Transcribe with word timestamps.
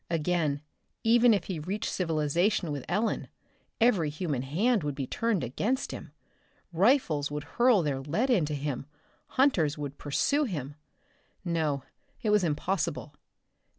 Again, 0.09 0.63
even 1.03 1.31
if 1.31 1.43
he 1.43 1.59
reached 1.59 1.91
civilisation 1.93 2.71
with 2.71 2.85
Ellen, 2.89 3.27
every 3.79 4.09
human 4.09 4.41
hand 4.41 4.81
would 4.83 4.95
be 4.95 5.05
turned 5.05 5.43
against 5.43 5.91
him. 5.91 6.11
Rifles 6.73 7.29
would 7.29 7.43
hurl 7.43 7.83
their 7.83 7.99
lead 7.99 8.31
into 8.31 8.55
him. 8.55 8.87
Hunters 9.37 9.77
would 9.77 9.99
pursue 9.99 10.45
him.... 10.45 10.73
No, 11.45 11.83
it 12.23 12.31
was 12.31 12.43
impossible. 12.43 13.13